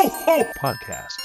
[0.00, 1.20] Podcast.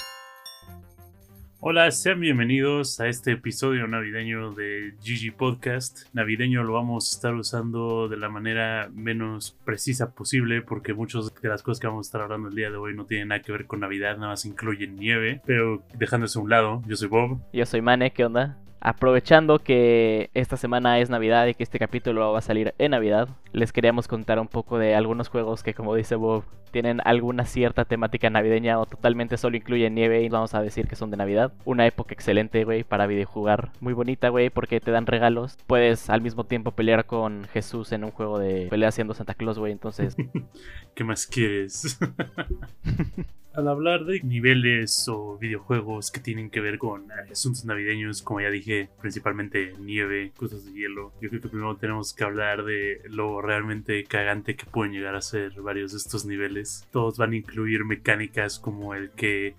[1.62, 6.14] Hola, sean bienvenidos a este episodio navideño de GG Podcast.
[6.14, 11.48] Navideño lo vamos a estar usando de la manera menos precisa posible porque muchas de
[11.48, 13.54] las cosas que vamos a estar hablando el día de hoy no tienen nada que
[13.54, 15.42] ver con Navidad, nada más incluyen nieve.
[15.46, 17.40] Pero dejándose a un lado, yo soy Bob.
[17.54, 18.58] Yo soy Mane, ¿qué onda?
[18.80, 23.30] Aprovechando que esta semana es Navidad y que este capítulo va a salir en Navidad,
[23.52, 27.86] les queríamos contar un poco de algunos juegos que, como dice Bob, tienen alguna cierta
[27.86, 31.54] temática navideña o totalmente solo incluyen nieve y vamos a decir que son de Navidad.
[31.64, 33.72] Una época excelente, güey, para videojugar.
[33.80, 35.58] Muy bonita, güey, porque te dan regalos.
[35.68, 39.58] Puedes al mismo tiempo pelear con Jesús en un juego de pelea siendo Santa Claus,
[39.58, 40.18] güey, entonces...
[40.96, 41.98] ¿Qué más quieres?
[43.56, 48.50] al hablar de niveles o videojuegos que tienen que ver con asuntos navideños, como ya
[48.50, 53.42] dije, principalmente nieve, cosas de hielo, yo creo que primero tenemos que hablar de lo
[53.42, 56.88] realmente cagante que pueden llegar a ser varios de estos niveles.
[56.92, 59.56] Todos van a incluir mecánicas como el que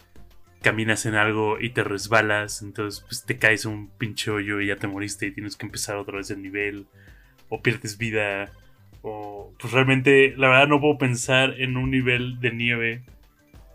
[0.62, 4.76] caminas en algo y te resbalas, entonces pues te caes un pinche hoyo y ya
[4.76, 6.86] te moriste y tienes que empezar otra vez el nivel,
[7.48, 8.50] o pierdes vida,
[9.02, 13.02] o pues realmente la verdad no puedo pensar en un nivel de nieve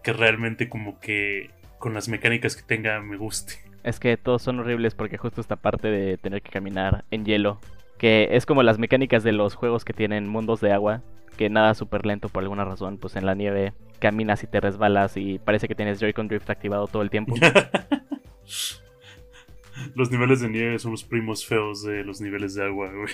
[0.03, 3.70] que realmente como que con las mecánicas que tenga me guste.
[3.83, 7.59] Es que todos son horribles porque justo esta parte de tener que caminar en hielo,
[7.97, 11.01] que es como las mecánicas de los juegos que tienen mundos de agua,
[11.37, 15.17] que nada súper lento por alguna razón, pues en la nieve caminas y te resbalas
[15.17, 17.35] y parece que tienes Joy-Con Drift activado todo el tiempo.
[19.95, 23.13] los niveles de nieve son los primos feos de los niveles de agua, güey.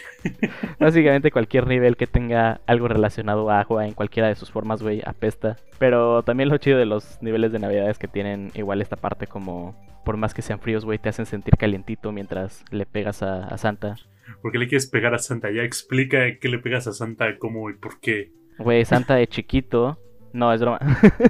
[0.79, 5.01] Básicamente cualquier nivel que tenga algo relacionado a agua en cualquiera de sus formas, güey,
[5.05, 5.57] apesta.
[5.79, 9.27] Pero también lo chido de los niveles de navidad es que tienen igual esta parte
[9.27, 13.47] como, por más que sean fríos, güey, te hacen sentir calientito mientras le pegas a,
[13.47, 13.95] a Santa.
[14.41, 15.51] ¿Por qué le quieres pegar a Santa?
[15.51, 18.31] Ya explica qué le pegas a Santa, cómo y por qué.
[18.57, 19.99] Güey, Santa de chiquito.
[20.33, 20.79] No, es broma.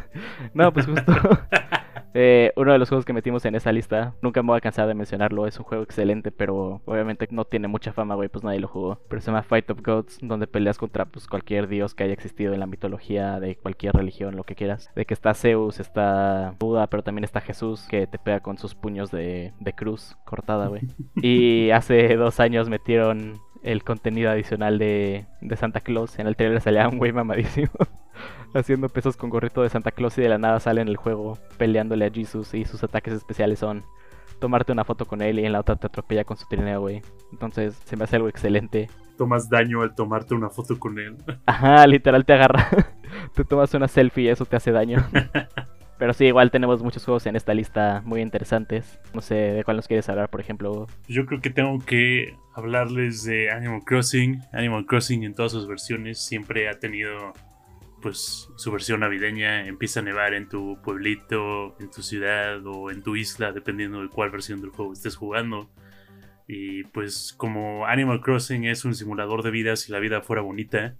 [0.53, 1.13] no, pues justo.
[2.13, 4.87] Eh, uno de los juegos que metimos en esa lista, nunca me voy a cansar
[4.87, 8.59] de mencionarlo, es un juego excelente, pero obviamente no tiene mucha fama, güey, pues nadie
[8.59, 8.99] lo jugó.
[9.07, 12.53] Pero se llama Fight of Gods, donde peleas contra pues, cualquier dios que haya existido
[12.53, 14.91] en la mitología de cualquier religión, lo que quieras.
[14.95, 18.75] De que está Zeus, está Buda, pero también está Jesús, que te pega con sus
[18.75, 20.81] puños de, de cruz cortada, güey.
[21.15, 26.19] Y hace dos años metieron el contenido adicional de, de Santa Claus.
[26.19, 27.71] En el trailer salía un güey mamadísimo
[28.53, 31.37] haciendo pesos con gorrito de Santa Claus y de la nada sale en el juego
[31.57, 33.83] peleándole a Jesus y sus ataques especiales son
[34.39, 37.01] tomarte una foto con él y en la otra te atropella con su trineo, güey.
[37.31, 38.89] Entonces se me hace algo excelente.
[39.17, 41.15] Tomas daño al tomarte una foto con él.
[41.45, 42.69] Ajá, literal te agarra.
[43.33, 45.05] te tomas una selfie y eso te hace daño.
[45.97, 48.99] Pero sí, igual tenemos muchos juegos en esta lista muy interesantes.
[49.15, 50.85] No sé de cuál nos quieres hablar, por ejemplo.
[51.07, 54.41] Yo creo que tengo que hablarles de Animal Crossing.
[54.53, 57.33] Animal Crossing en todas sus versiones siempre ha tenido
[58.01, 59.67] pues su versión navideña.
[59.67, 64.09] Empieza a nevar en tu pueblito, en tu ciudad o en tu isla, dependiendo de
[64.09, 65.69] cuál versión del juego estés jugando.
[66.47, 70.95] Y pues como Animal Crossing es un simulador de vida, si la vida fuera bonita,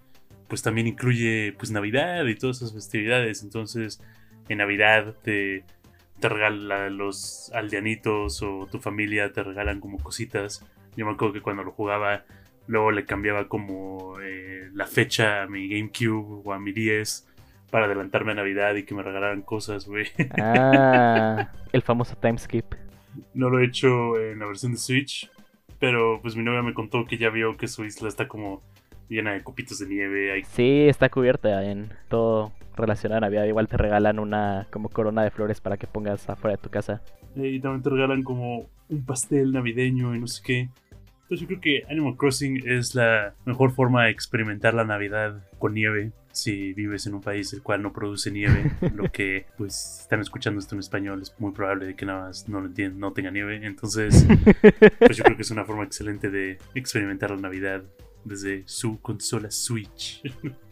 [0.50, 3.44] pues también incluye pues Navidad y todas esas festividades.
[3.44, 4.02] Entonces
[4.50, 5.64] en Navidad te,
[6.20, 10.66] te regalan los aldeanitos o tu familia te regalan como cositas.
[10.96, 12.26] Yo me acuerdo que cuando lo jugaba,
[12.68, 17.28] luego le cambiaba como eh, la fecha a mi GameCube o a mi 10
[17.72, 20.08] para adelantarme a Navidad y que me regalaran cosas, güey.
[20.40, 22.66] Ah, el famoso timeskip.
[23.34, 25.30] No lo he hecho en la versión de Switch,
[25.80, 28.62] pero pues mi novia me contó que ya vio que su isla está como
[29.10, 30.44] llena de copitos de nieve.
[30.46, 33.46] Sí, está cubierta en todo relacionado a Navidad.
[33.46, 37.02] Igual te regalan una como corona de flores para que pongas afuera de tu casa.
[37.36, 40.70] Y también te regalan como un pastel navideño y no sé qué.
[41.28, 45.74] Entonces yo creo que Animal Crossing es la mejor forma de experimentar la Navidad con
[45.74, 50.22] nieve si vives en un país el cual no produce nieve, lo que pues están
[50.22, 53.12] escuchando esto en español es muy probable de que nada más no lo entiendan, no
[53.12, 54.26] tenga nieve, entonces
[55.00, 57.84] pues yo creo que es una forma excelente de experimentar la Navidad
[58.24, 60.22] desde su consola Switch.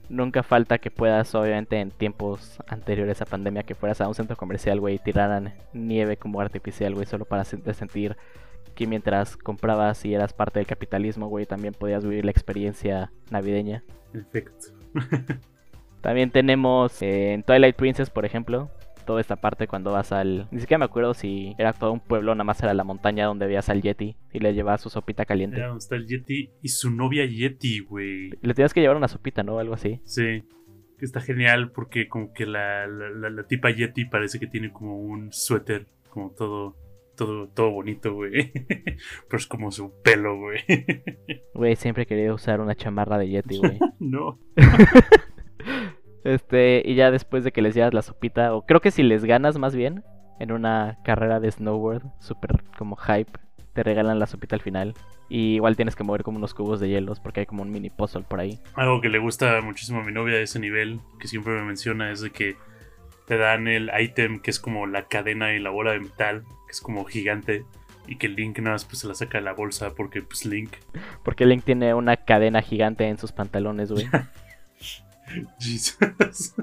[0.07, 4.37] Nunca falta que puedas, obviamente, en tiempos anteriores a pandemia, que fueras a un centro
[4.37, 8.15] comercial, güey, y tiraran nieve como artificial, güey, solo para sentir
[8.75, 13.83] que mientras comprabas y eras parte del capitalismo, güey, también podías vivir la experiencia navideña.
[14.11, 14.67] Perfecto.
[16.01, 18.69] también tenemos eh, en Twilight Princess, por ejemplo,
[19.05, 20.47] toda esta parte cuando vas al...
[20.51, 23.47] Ni siquiera me acuerdo si era todo un pueblo, nada más era la montaña donde
[23.47, 25.57] veías al Yeti y le llevabas su sopita caliente.
[25.57, 28.31] Era donde está el Yeti y su novia Yeti, güey.
[28.41, 29.59] Le tenías que llevar una sopita, ¿no?
[29.59, 30.01] Algo así.
[30.03, 30.43] Sí.
[30.97, 34.99] Que está genial porque como que la, la, la, tipa Yeti parece que tiene como
[34.99, 36.75] un suéter, como todo...
[37.15, 38.51] Todo, todo bonito, güey.
[39.29, 40.59] Pero es como su pelo, güey.
[41.53, 43.79] Güey, siempre he querido usar una chamarra de Yeti, güey.
[43.99, 44.37] no.
[46.25, 49.23] Este, y ya después de que les llevas la sopita, o creo que si les
[49.23, 50.03] ganas más bien,
[50.39, 53.31] en una carrera de snowboard, súper como hype,
[53.73, 54.93] te regalan la sopita al final.
[55.29, 57.89] Y igual tienes que mover como unos cubos de hielos porque hay como un mini
[57.89, 58.59] puzzle por ahí.
[58.75, 62.11] Algo que le gusta muchísimo a mi novia de ese nivel, que siempre me menciona,
[62.11, 62.55] es de que
[63.25, 66.71] te dan el ítem que es como la cadena y la bola de metal, que
[66.71, 67.65] es como gigante.
[68.07, 70.73] Y que Link nada más pues, se la saca de la bolsa porque pues Link.
[71.23, 74.07] Porque Link tiene una cadena gigante en sus pantalones, güey.
[75.59, 76.53] Jesus.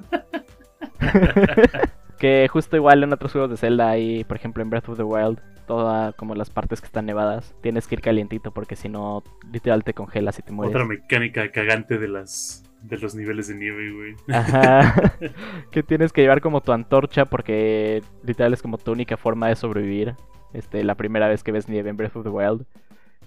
[2.18, 5.02] que justo igual en otros juegos de Zelda hay, por ejemplo en Breath of the
[5.02, 9.22] Wild, todas como las partes que están nevadas, tienes que ir calientito porque si no,
[9.50, 10.74] literal te congelas y te mueres.
[10.74, 14.16] Otra mecánica cagante de las de los niveles de nieve, güey.
[14.36, 15.12] Ajá.
[15.70, 19.56] que tienes que llevar como tu antorcha porque literal es como tu única forma de
[19.56, 20.14] sobrevivir.
[20.52, 22.66] Este, la primera vez que ves nieve en Breath of the Wild.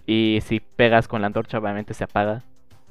[0.06, 2.44] Y si pegas con la antorcha, obviamente se apaga.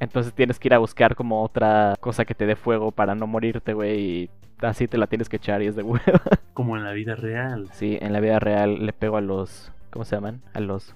[0.05, 3.27] Entonces tienes que ir a buscar como otra cosa que te dé fuego para no
[3.27, 4.01] morirte, güey.
[4.01, 4.31] Y
[4.61, 6.23] así te la tienes que echar y es de hueva.
[6.53, 7.71] Como en la vida real.
[7.73, 9.73] Sí, en la vida real le pego a los.
[9.91, 10.43] ¿Cómo se llaman?
[10.53, 10.95] A los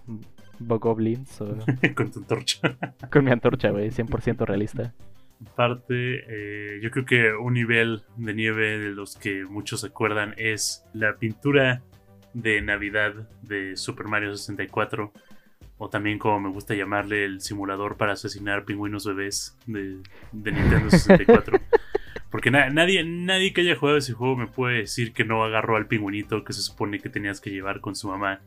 [0.58, 1.40] Bogoblins.
[1.40, 1.56] O...
[1.94, 2.76] con tu antorcha.
[3.10, 3.88] con mi antorcha, güey.
[3.88, 4.92] 100% realista.
[5.52, 10.34] Aparte, eh, yo creo que un nivel de nieve de los que muchos se acuerdan
[10.36, 11.80] es la pintura
[12.34, 15.12] de Navidad de Super Mario 64
[15.78, 20.00] o también como me gusta llamarle el simulador para asesinar pingüinos bebés de,
[20.32, 21.58] Nintendo 64.
[22.30, 25.86] Porque nadie, nadie que haya jugado ese juego me puede decir que no agarró al
[25.86, 28.40] pingüinito que se supone que tenías que llevar con su mamá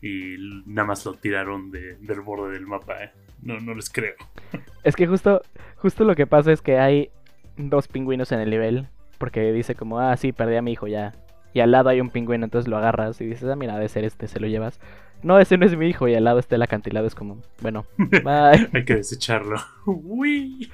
[0.00, 0.36] y
[0.66, 3.02] nada más lo tiraron del borde del mapa.
[3.02, 3.10] ¿eh?
[3.42, 4.14] No, no les creo.
[4.84, 5.40] Es que justo,
[5.76, 7.08] justo lo que pasa es que hay
[7.56, 8.86] dos pingüinos en el nivel.
[9.18, 11.14] Porque dice como, ah, sí, perdí a mi hijo ya.
[11.54, 14.04] Y al lado hay un pingüino, entonces lo agarras y dices, ah, mira, debe ser
[14.04, 14.78] este, se lo llevas
[15.24, 16.06] no, ese no es mi hijo.
[16.06, 17.06] Y al lado está el acantilado.
[17.06, 18.68] Es como, bueno, bye.
[18.72, 19.56] Hay que desecharlo.
[19.86, 20.70] Uy.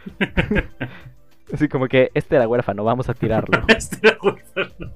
[1.52, 3.62] Así como que este era huérfano, vamos a tirarlo.
[3.68, 4.92] este era huérfano.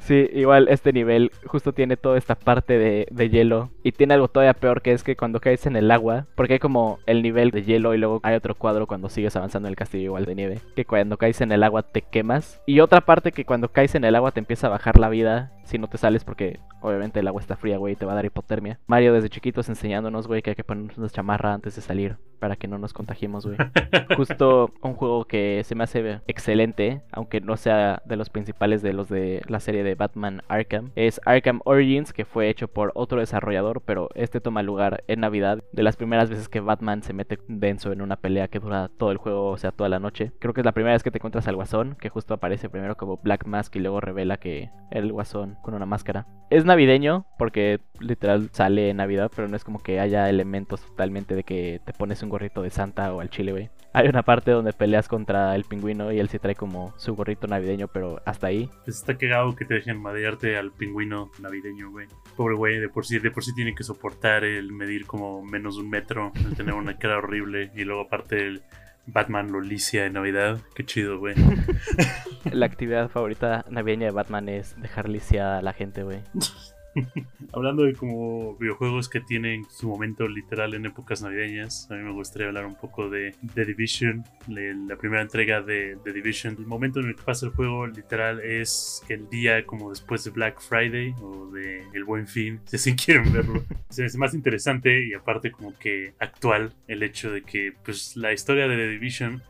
[0.00, 3.70] Sí, igual este nivel justo tiene toda esta parte de, hielo.
[3.82, 6.58] Y tiene algo todavía peor que es que cuando caes en el agua, porque hay
[6.58, 9.76] como el nivel de hielo y luego hay otro cuadro cuando sigues avanzando en el
[9.76, 12.60] castillo igual de nieve, que cuando caes en el agua te quemas.
[12.66, 15.52] Y otra parte que cuando caes en el agua te empieza a bajar la vida
[15.64, 18.16] si no te sales porque obviamente el agua está fría, güey, y te va a
[18.16, 18.80] dar hipotermia.
[18.86, 22.56] Mario desde chiquitos enseñándonos, güey, que hay que ponernos una chamarra antes de salir para
[22.56, 23.58] que no nos contagiemos, güey.
[24.16, 28.92] Justo un juego que se me hace excelente, aunque no sea de los principales de
[28.92, 33.20] los de la serie de Batman Arkham, es Arkham Origins, que fue hecho por otro
[33.20, 37.38] desarrollador, pero este toma lugar en Navidad, de las primeras veces que Batman se mete
[37.48, 40.32] denso en una pelea que dura todo el juego, o sea, toda la noche.
[40.38, 42.96] Creo que es la primera vez que te encuentras al Guasón, que justo aparece primero
[42.96, 46.26] como Black Mask y luego revela que era el Guasón con una máscara.
[46.48, 51.34] Es navideño, porque literal sale en Navidad, pero no es como que haya elementos totalmente
[51.34, 53.70] de que te pones un gorrito de Santa o al chile, güey.
[53.92, 57.48] Hay una parte donde peleas contra el pingüino y él sí trae como su gorrito
[57.48, 58.70] navideño, pero hasta ahí.
[58.84, 62.06] Pues está cagado que te dejen madearte al pingüino navideño, güey.
[62.36, 65.74] Pobre güey, de por sí, de por sí tiene que soportar el medir como menos
[65.74, 68.62] de un metro, el tener una cara horrible y luego aparte el
[69.06, 70.60] Batman lo licia de Navidad.
[70.74, 71.34] Qué chido, güey.
[72.52, 76.20] La actividad favorita navideña de Batman es dejar lisiada a la gente, güey.
[77.52, 82.12] Hablando de como videojuegos que tienen su momento literal en épocas navideñas, a mí me
[82.12, 86.56] gustaría hablar un poco de The Division, la primera entrega de The Division.
[86.58, 90.30] El momento en el que pasa el juego literal es el día como después de
[90.30, 93.64] Black Friday o de El Buen Fin, si quieren verlo.
[93.96, 98.68] es más interesante y aparte como que actual el hecho de que pues la historia
[98.68, 99.42] de The Division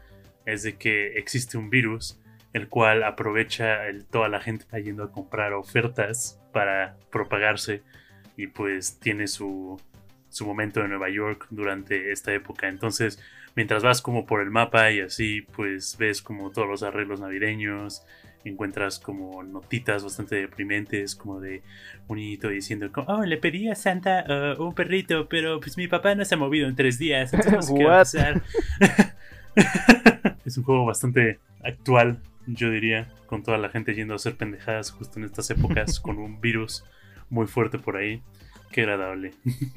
[0.47, 2.21] es de que existe un virus
[2.53, 3.79] el cual aprovecha
[4.11, 7.83] toda la gente yendo a comprar ofertas para propagarse
[8.37, 9.81] y pues tiene su,
[10.29, 12.69] su momento en Nueva York durante esta época.
[12.69, 13.23] Entonces,
[13.55, 18.03] mientras vas como por el mapa y así, pues ves como todos los arreglos navideños,
[18.45, 21.63] encuentras como notitas bastante deprimentes, como de
[22.09, 26.15] un niñito diciendo, oh, le pedí a Santa uh, un perrito, pero pues mi papá
[26.15, 28.43] no se ha movido en tres días, entonces qué va a pasar.
[30.45, 32.19] es un juego bastante actual
[32.55, 36.19] yo diría, con toda la gente yendo a hacer pendejadas justo en estas épocas, con
[36.19, 36.85] un virus
[37.29, 38.23] muy fuerte por ahí.
[38.71, 39.33] Qué agradable.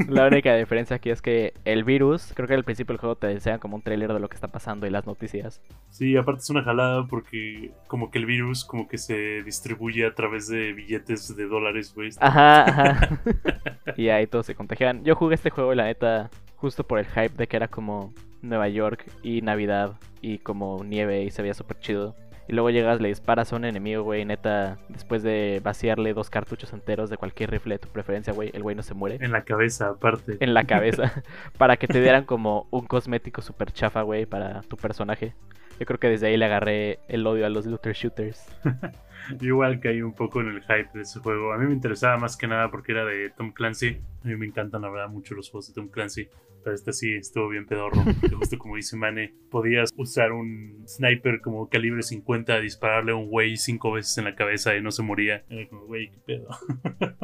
[0.08, 3.32] La única diferencia aquí es que el virus, creo que al principio del juego te
[3.32, 5.62] enseñan como un trailer de lo que está pasando y las noticias.
[5.90, 10.14] Sí, aparte es una jalada porque como que el virus como que se distribuye a
[10.14, 12.12] través de billetes de dólares, güey.
[12.20, 13.20] Ajá, ajá.
[13.98, 15.04] y ahí todos se contagian.
[15.04, 18.14] Yo jugué este juego la neta, justo por el hype de que era como
[18.44, 22.16] Nueva York y Navidad y como nieve y se veía súper chido.
[22.48, 26.74] Y luego llegas, le disparas a un enemigo, güey, neta, después de vaciarle dos cartuchos
[26.74, 29.24] enteros de cualquier rifle de tu preferencia, güey, el güey no se muere.
[29.24, 30.38] En la cabeza, aparte.
[30.40, 31.24] En la cabeza.
[31.58, 35.34] para que te dieran como un cosmético super chafa, güey, para tu personaje.
[35.80, 38.46] Yo creo que desde ahí le agarré el odio a los looter shooters.
[39.42, 41.54] igual caí un poco en el hype de ese juego.
[41.54, 43.98] A mí me interesaba más que nada porque era de Tom Clancy.
[44.24, 46.28] A mí me encantan, la verdad, mucho los juegos de Tom Clancy.
[46.64, 48.02] Pero este sí estuvo bien pedorro.
[48.38, 53.58] justo como dice Mane, podías usar un sniper como calibre 50, dispararle a un güey
[53.58, 55.44] cinco veces en la cabeza y no se moría.
[55.50, 56.48] Era como, güey, qué pedo.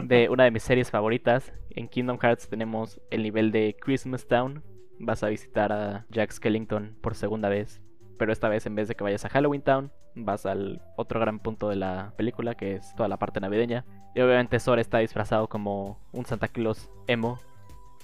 [0.03, 4.63] de una de mis series favoritas, en Kingdom Hearts tenemos el nivel de Christmas Town.
[4.99, 7.81] Vas a visitar a Jack Skellington por segunda vez
[8.19, 11.39] pero esta vez en vez de que vayas a Halloween Town, vas al otro gran
[11.39, 13.85] punto de la película, que es toda la parte navideña.
[14.13, 17.39] Y obviamente Sora está disfrazado como un Santa Claus emo,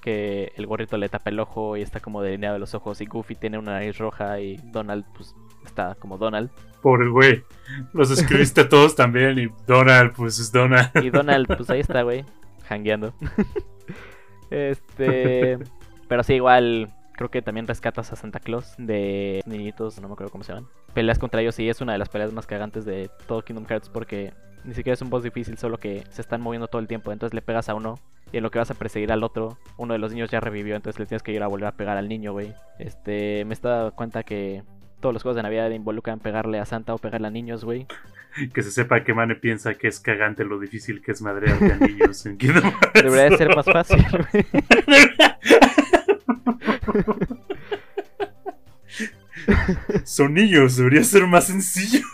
[0.01, 3.05] que el gorrito le tapa el ojo y está como delineado de los ojos, y
[3.05, 6.50] Goofy tiene una nariz roja y Donald pues está como Donald.
[6.81, 7.43] Pobre güey,
[7.91, 10.91] los escribiste todos también y Donald pues es Donald.
[11.03, 12.24] Y Donald pues ahí está, güey,
[12.69, 13.13] hangueando.
[14.50, 15.60] este...
[16.07, 20.31] Pero sí, igual Creo que también rescatas a Santa Claus de niñitos, no me acuerdo
[20.31, 20.69] cómo se llaman.
[20.93, 23.89] Peleas contra ellos y es una de las peleas más cagantes de todo Kingdom Hearts
[23.89, 24.34] porque
[24.65, 27.12] ni siquiera es un boss difícil, solo que se están moviendo todo el tiempo.
[27.12, 28.00] Entonces le pegas a uno
[28.31, 30.75] y en lo que vas a perseguir al otro, uno de los niños ya revivió,
[30.75, 32.53] entonces le tienes que ir a volver a pegar al niño, güey.
[32.79, 34.63] Este, me he dado cuenta que
[35.00, 37.88] todos los juegos de Navidad involucran pegarle a Santa o pegarle a niños, güey.
[38.53, 41.77] Que se sepa que Mane piensa que es cagante lo difícil que es madrearte a
[41.77, 43.01] niños en Kingdom Hearts.
[43.01, 44.45] Debería ser más fácil, güey.
[50.04, 52.06] Son niños, debería ser más sencillo.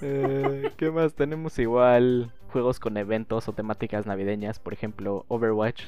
[0.00, 1.14] Eh, ¿Qué más?
[1.14, 5.84] Tenemos igual juegos con eventos o temáticas navideñas, por ejemplo, Overwatch,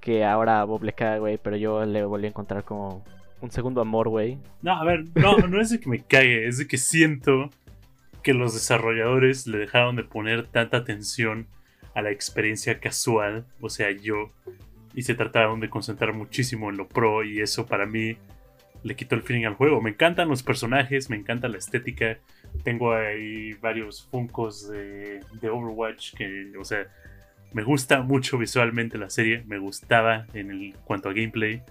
[0.00, 3.04] que ahora Bob le caga, güey, pero yo le volví a encontrar como
[3.40, 4.38] un segundo amor, güey.
[4.62, 7.50] No, a ver, no, no es de que me cague, es de que siento
[8.22, 11.46] que los desarrolladores le dejaron de poner tanta atención
[11.94, 14.30] a la experiencia casual, o sea, yo,
[14.96, 18.16] y se trataron de concentrar muchísimo en lo pro y eso para mí
[18.82, 19.82] le quitó el feeling al juego.
[19.82, 22.18] Me encantan los personajes, me encanta la estética.
[22.64, 26.86] Tengo ahí varios funcos de, Overwatch que, o sea,
[27.52, 31.62] me gusta mucho visualmente la serie, me gustaba en el cuanto a gameplay,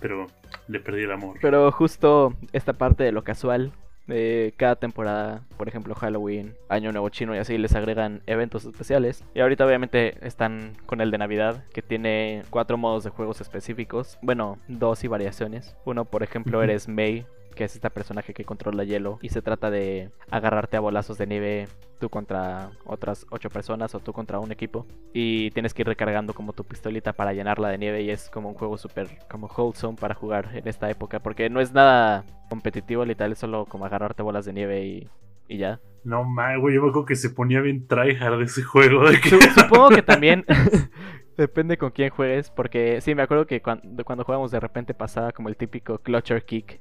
[0.00, 0.28] pero
[0.66, 1.36] le perdí el amor.
[1.42, 3.72] Pero justo esta parte de lo casual
[4.10, 9.24] de cada temporada, por ejemplo Halloween, Año Nuevo Chino y así les agregan eventos especiales.
[9.34, 14.18] Y ahorita obviamente están con el de Navidad, que tiene cuatro modos de juegos específicos.
[14.22, 15.76] Bueno, dos y variaciones.
[15.84, 17.26] Uno, por ejemplo, eres May,
[17.60, 21.26] que es este personaje que controla hielo y se trata de agarrarte a bolazos de
[21.26, 25.88] nieve tú contra otras ocho personas o tú contra un equipo y tienes que ir
[25.88, 29.46] recargando como tu pistolita para llenarla de nieve y es como un juego súper como
[29.46, 33.84] wholesome para jugar en esta época porque no es nada competitivo literal es solo como
[33.84, 35.08] agarrarte bolas de nieve y,
[35.46, 35.80] y ya.
[36.02, 39.02] No mames, güey, yo me acuerdo que se ponía bien tryhard ese juego.
[39.54, 40.46] Supongo que también
[41.36, 45.32] depende con quién juegues, porque sí, me acuerdo que cuando, cuando jugábamos de repente pasaba
[45.32, 46.80] como el típico clutcher kick,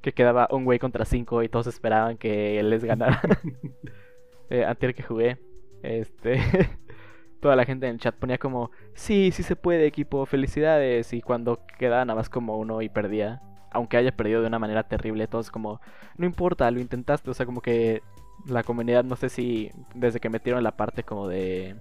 [0.00, 3.20] que quedaba un güey contra cinco y todos esperaban que les ganara.
[4.50, 5.38] eh, antes que jugué,
[5.82, 6.40] este,
[7.40, 11.12] toda la gente en el chat ponía como, sí, sí se puede equipo, felicidades.
[11.12, 14.84] Y cuando quedaba nada más como uno y perdía, aunque haya perdido de una manera
[14.84, 15.80] terrible, todos como,
[16.16, 17.30] no importa, lo intentaste.
[17.30, 18.02] O sea, como que
[18.46, 21.76] la comunidad, no sé si desde que metieron la parte como de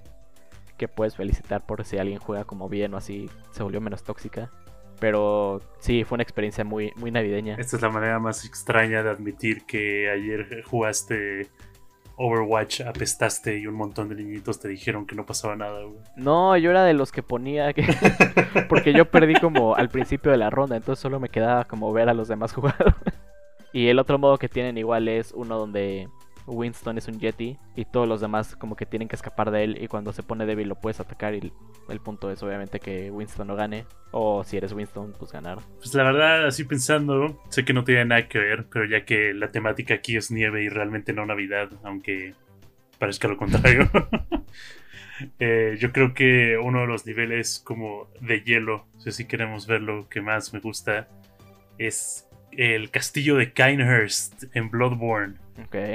[0.78, 4.52] que puedes felicitar por si alguien juega como bien o así, se volvió menos tóxica.
[5.00, 7.56] Pero sí, fue una experiencia muy, muy navideña.
[7.58, 11.50] Esta es la manera más extraña de admitir que ayer jugaste
[12.18, 15.82] Overwatch, apestaste y un montón de niñitos te dijeron que no pasaba nada,
[16.16, 17.84] No, yo era de los que ponía que...
[18.70, 22.08] Porque yo perdí como al principio de la ronda, entonces solo me quedaba como ver
[22.10, 22.96] a los demás jugar.
[23.74, 26.08] y el otro modo que tienen igual es uno donde
[26.48, 29.78] Winston es un Yeti y todos los demás como que tienen que escapar de él
[29.82, 31.52] y cuando se pone débil lo puedes atacar y
[31.90, 35.60] el punto es obviamente que Winston no gane o si eres Winston pues ganar.
[35.78, 39.34] Pues la verdad así pensando sé que no tiene nada que ver pero ya que
[39.34, 42.34] la temática aquí es nieve y realmente no Navidad aunque
[43.00, 43.90] parezca lo contrario.
[45.40, 50.22] Eh, yo creo que uno de los niveles como de hielo, si queremos verlo, que
[50.22, 51.08] más me gusta
[51.78, 55.36] es el castillo de Kinehurst en Bloodborne.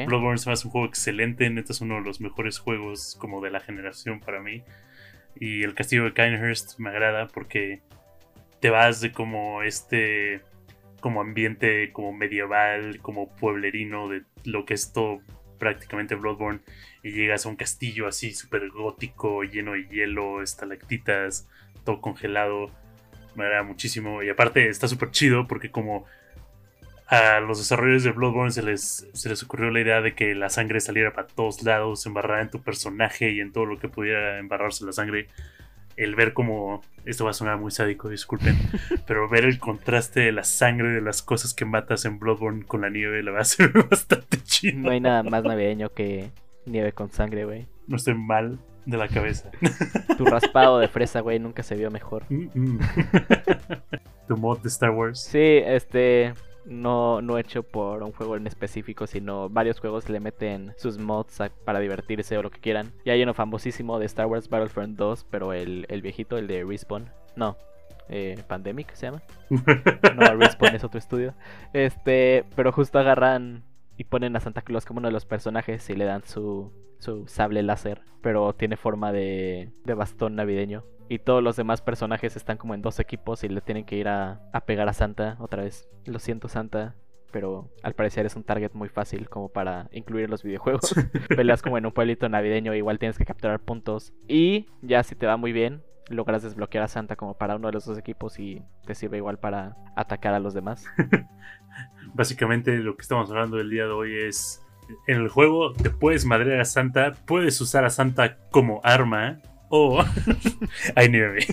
[0.06, 3.50] Bloodborne se hace un juego excelente, neta es uno de los mejores juegos como de
[3.50, 4.62] la generación para mí.
[5.38, 7.80] Y el castillo de Kinehurst me agrada porque
[8.60, 10.42] te vas de como este
[11.00, 15.20] como ambiente como medieval, como pueblerino de lo que es todo
[15.58, 16.60] prácticamente Bloodborne
[17.02, 21.48] y llegas a un castillo así súper gótico, lleno de hielo, estalactitas,
[21.84, 22.70] todo congelado.
[23.34, 26.06] Me agrada muchísimo y aparte está súper chido porque como
[27.10, 30.48] a los desarrolladores de Bloodborne se les, se les ocurrió la idea de que la
[30.48, 34.38] sangre saliera para todos lados, embarrara en tu personaje y en todo lo que pudiera
[34.38, 35.26] embarrarse la sangre.
[35.96, 38.56] El ver como, esto va a sonar muy sádico, disculpen,
[39.08, 42.82] pero ver el contraste de la sangre de las cosas que matas en Bloodborne con
[42.82, 44.78] la nieve le va a ser bastante chido.
[44.78, 46.30] No hay nada más navideño que
[46.64, 47.66] nieve con sangre, güey.
[47.88, 49.50] No estoy mal de la cabeza.
[50.16, 52.24] Tu raspado de fresa, güey, nunca se vio mejor.
[52.28, 52.78] Mm, mm.
[54.28, 55.24] tu mod de Star Wars.
[55.24, 56.34] Sí, este.
[56.66, 61.40] No, no hecho por un juego en específico, sino varios juegos le meten sus mods
[61.40, 62.92] a- para divertirse o lo que quieran.
[63.04, 66.64] Y hay uno famosísimo de Star Wars Battlefront 2, pero el, el viejito, el de
[66.64, 67.10] Respawn.
[67.36, 67.56] No,
[68.08, 69.22] eh, Pandemic se llama.
[70.16, 71.34] No, Respawn es otro estudio.
[71.72, 73.62] Este, pero justo agarran
[73.96, 77.26] y ponen a Santa Claus como uno de los personajes y le dan su, su
[77.26, 80.84] sable láser, pero tiene forma de, de bastón navideño.
[81.08, 84.06] Y todos los demás personajes están como en dos equipos y le tienen que ir
[84.06, 85.88] a, a pegar a Santa otra vez.
[86.06, 86.94] Lo siento Santa,
[87.32, 90.94] pero al parecer es un target muy fácil como para incluir en los videojuegos.
[91.28, 94.12] Peleas como en un pueblito navideño, igual tienes que capturar puntos.
[94.28, 97.72] Y ya si te va muy bien, logras desbloquear a Santa como para uno de
[97.72, 100.84] los dos equipos y te sirve igual para atacar a los demás.
[102.14, 104.64] Básicamente lo que estamos hablando del día de hoy es
[105.06, 110.04] en el juego te puedes madrear a Santa, puedes usar a Santa como arma o
[110.96, 111.46] hay nieve.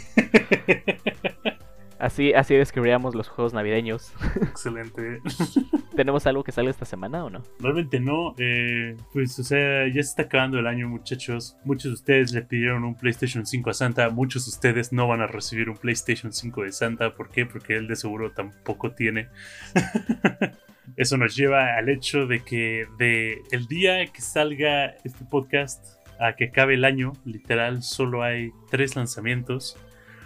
[1.99, 4.13] Así, así describiríamos los juegos navideños.
[4.41, 5.19] Excelente.
[5.95, 7.41] ¿Tenemos algo que salga esta semana o no?
[7.59, 11.57] Realmente no, eh, pues o sea, ya se está acabando el año muchachos.
[11.65, 15.21] Muchos de ustedes le pidieron un PlayStation 5 a Santa, muchos de ustedes no van
[15.21, 17.15] a recibir un PlayStation 5 de Santa.
[17.15, 17.47] ¿Por qué?
[17.47, 19.29] Porque él de seguro tampoco tiene.
[20.95, 26.33] Eso nos lleva al hecho de que de el día que salga este podcast a
[26.33, 29.77] que acabe el año, literal, solo hay tres lanzamientos.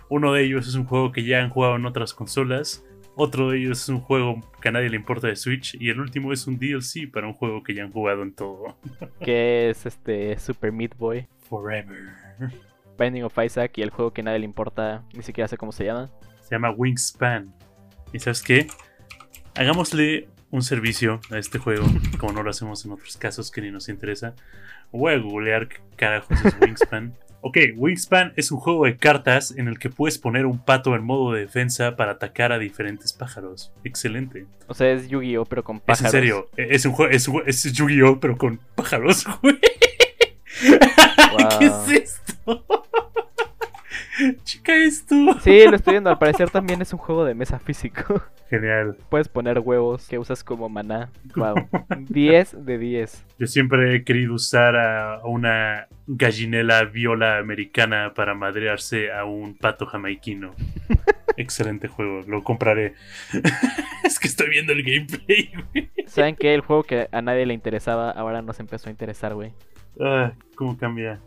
[0.09, 2.85] Uno de ellos es un juego que ya han jugado en otras consolas.
[3.15, 5.75] Otro de ellos es un juego que a nadie le importa de Switch.
[5.79, 8.77] Y el último es un DLC para un juego que ya han jugado en todo.
[9.19, 12.13] Que es este Super Meat Boy, Forever.
[12.97, 15.71] Binding of Isaac y el juego que a nadie le importa, ni siquiera sé cómo
[15.71, 16.09] se llama.
[16.41, 17.53] Se llama Wingspan.
[18.13, 18.67] ¿Y sabes qué?
[19.55, 21.85] Hagámosle un servicio a este juego,
[22.19, 24.35] como no lo hacemos en otros casos que ni nos interesa.
[24.91, 27.13] Voy a googlear qué carajos es Wingspan.
[27.43, 31.03] Ok, Wingspan es un juego de cartas en el que puedes poner un pato en
[31.03, 33.73] modo de defensa para atacar a diferentes pájaros.
[33.83, 34.45] Excelente.
[34.67, 36.13] O sea, es Yu-Gi-Oh, pero con Es pájaros.
[36.13, 39.57] en serio, es un juego, es, es Yu-Gi-Oh, pero con pájaros, güey.
[39.59, 42.63] ¿Qué es esto?
[44.43, 45.15] Chica, esto.
[45.41, 46.09] Sí, lo estoy viendo.
[46.09, 48.21] Al parecer también es un juego de mesa físico.
[48.49, 48.97] Genial.
[49.09, 51.09] Puedes poner huevos que usas como maná.
[51.35, 51.55] Wow.
[52.09, 53.25] 10 de 10.
[53.39, 59.85] Yo siempre he querido usar a una gallinela viola americana para madrearse a un pato
[59.85, 60.51] jamaiquino.
[61.37, 62.93] Excelente juego, lo compraré.
[64.03, 65.89] es que estoy viendo el gameplay, güey.
[66.05, 66.53] ¿Saben qué?
[66.53, 69.53] El juego que a nadie le interesaba ahora nos empezó a interesar, güey.
[69.99, 71.21] Ah, cómo cambia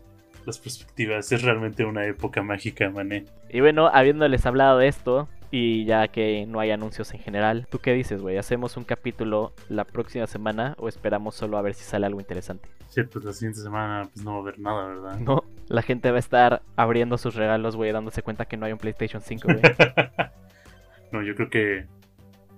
[0.45, 1.31] las perspectivas.
[1.31, 3.25] Es realmente una época mágica, mané.
[3.49, 7.79] Y bueno, habiéndoles hablado de esto, y ya que no hay anuncios en general, ¿tú
[7.79, 8.37] qué dices, güey?
[8.37, 12.67] ¿Hacemos un capítulo la próxima semana o esperamos solo a ver si sale algo interesante?
[12.89, 15.19] Sí, pues la siguiente semana pues no va a haber nada, ¿verdad?
[15.19, 18.73] No, la gente va a estar abriendo sus regalos, güey, dándose cuenta que no hay
[18.73, 19.61] un PlayStation 5, güey.
[21.11, 21.85] no, yo creo que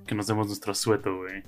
[0.07, 1.43] que nos demos nuestro sueto, güey.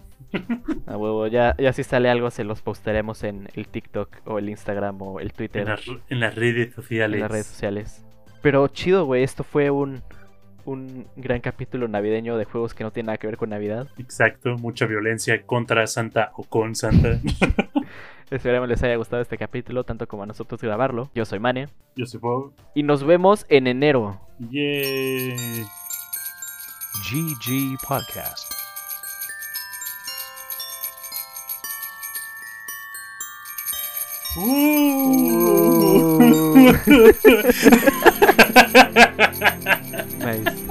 [0.85, 4.49] A huevo, ya, ya si sale algo se los postearemos en el TikTok o el
[4.49, 7.15] Instagram o el Twitter, En, las- en las redes sociales.
[7.15, 8.05] en las redes sociales.
[8.43, 10.01] Pero chido, güey, esto fue un,
[10.65, 13.87] un gran capítulo navideño de juegos que no tienen nada que ver con Navidad.
[13.97, 17.19] Exacto, mucha violencia contra Santa o con Santa.
[18.31, 21.09] Esperemos les haya gustado este capítulo, tanto como a nosotros grabarlo.
[21.15, 21.67] Yo soy Mane.
[21.95, 22.53] Yo soy Bob.
[22.75, 24.21] Y nos vemos en enero.
[24.51, 25.35] Yay.
[26.97, 28.55] GG Podcast.
[34.37, 34.69] Uh.
[40.19, 40.68] Nice.